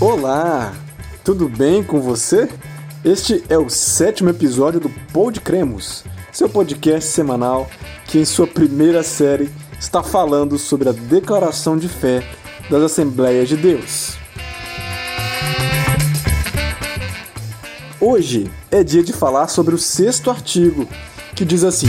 [0.00, 0.74] Olá,
[1.22, 2.48] tudo bem com você?
[3.04, 7.70] Este é o sétimo episódio do Pod Cremos, seu podcast semanal
[8.06, 12.28] que, em sua primeira série, está falando sobre a declaração de fé
[12.68, 14.16] das Assembleias de Deus.
[18.00, 20.88] Hoje é dia de falar sobre o sexto artigo,
[21.36, 21.88] que diz assim: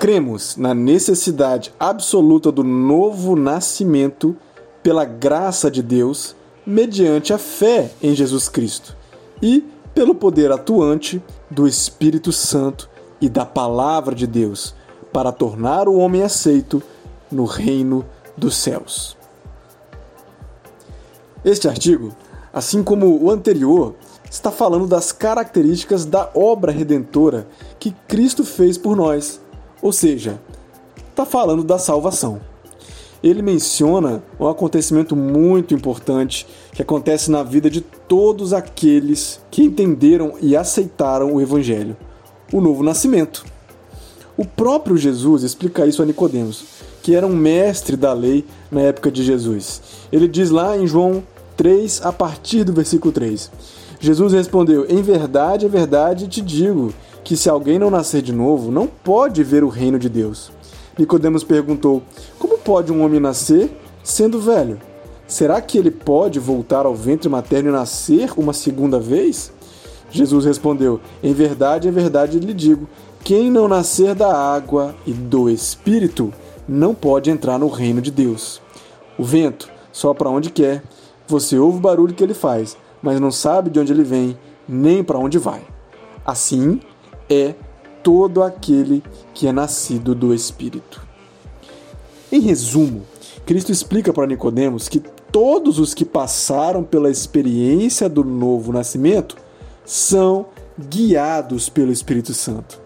[0.00, 4.34] Cremos na necessidade absoluta do novo nascimento
[4.82, 6.34] pela graça de Deus,
[6.66, 8.96] mediante a fé em Jesus Cristo
[9.42, 9.62] e
[9.94, 12.88] pelo poder atuante do Espírito Santo
[13.20, 14.74] e da Palavra de Deus,
[15.12, 16.82] para tornar o homem aceito
[17.30, 18.02] no reino
[18.36, 19.16] dos céus.
[21.44, 22.12] Este artigo
[22.52, 23.94] assim como o anterior,
[24.30, 27.46] está falando das características da obra redentora
[27.78, 29.40] que Cristo fez por nós,
[29.82, 30.40] ou seja,
[31.10, 32.40] está falando da salvação.
[33.22, 40.34] Ele menciona um acontecimento muito importante que acontece na vida de todos aqueles que entenderam
[40.40, 41.96] e aceitaram o Evangelho:
[42.52, 43.44] o novo nascimento.
[44.36, 46.64] O próprio Jesus explica isso a Nicodemos,
[47.02, 49.82] que era um mestre da lei na época de Jesus.
[50.10, 51.22] Ele diz lá em João
[51.58, 53.50] 3, a partir do versículo 3.
[54.00, 58.72] Jesus respondeu: Em verdade, em verdade te digo que se alguém não nascer de novo,
[58.72, 60.50] não pode ver o reino de Deus.
[60.98, 62.02] Nicodemos perguntou:
[62.38, 63.70] Como pode um homem nascer
[64.02, 64.80] sendo velho?
[65.28, 69.52] Será que ele pode voltar ao ventre materno e nascer uma segunda vez?
[70.10, 72.88] Jesus respondeu: Em verdade, em verdade lhe digo:
[73.22, 76.32] quem não nascer da água e do espírito
[76.66, 78.60] não pode entrar no reino de Deus.
[79.18, 80.82] O vento sopra onde quer
[81.28, 85.02] você ouve o barulho que ele faz, mas não sabe de onde ele vem, nem
[85.02, 85.62] para onde vai.
[86.24, 86.80] Assim
[87.28, 87.54] é
[88.02, 89.02] todo aquele
[89.34, 91.02] que é nascido do Espírito.
[92.30, 93.02] Em resumo,
[93.44, 95.00] Cristo explica para Nicodemos que
[95.32, 99.36] todos os que passaram pela experiência do novo nascimento
[99.84, 100.46] são
[100.78, 102.80] guiados pelo Espírito Santo.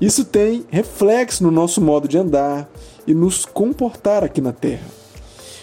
[0.00, 2.68] Isso tem reflexo no nosso modo de andar
[3.06, 5.01] e nos comportar aqui na terra.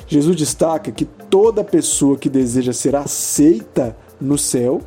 [0.09, 4.81] Jesus destaca que toda pessoa que deseja ser aceita no céu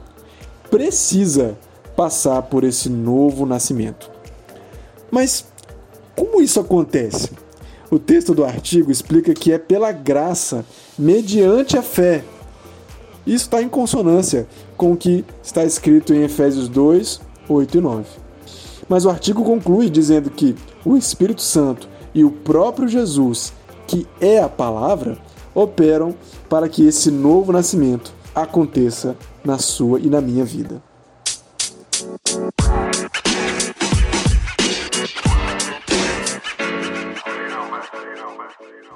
[0.68, 1.56] precisa
[1.96, 4.10] passar por esse novo nascimento.
[5.10, 5.46] Mas
[6.16, 7.30] como isso acontece?
[7.88, 10.64] O texto do artigo explica que é pela graça,
[10.98, 12.24] mediante a fé.
[13.24, 18.04] Isso está em consonância com o que está escrito em Efésios 2, 8 e 9.
[18.88, 23.52] Mas o artigo conclui dizendo que o Espírito Santo e o próprio Jesus
[23.92, 25.18] que é a palavra,
[25.54, 26.14] operam
[26.48, 29.14] para que esse novo nascimento aconteça
[29.44, 30.82] na sua e na minha vida.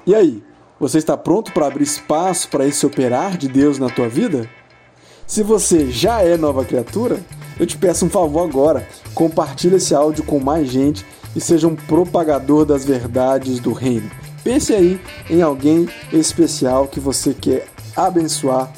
[0.07, 0.43] E aí,
[0.81, 4.49] você está pronto para abrir espaço para esse operar de Deus na tua vida?
[5.27, 7.21] Se você já é nova criatura,
[7.61, 11.05] eu te peço um favor agora, compartilhe esse áudio com mais gente
[11.35, 14.11] e seja um propagador das verdades do reino.
[14.47, 18.73] Pense aí em alguém especial que você quer abençoar.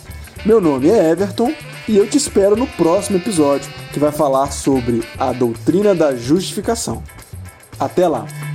[0.47, 1.53] Meu nome é Everton
[1.87, 7.03] e eu te espero no próximo episódio que vai falar sobre a doutrina da justificação.
[7.78, 8.47] Até lá!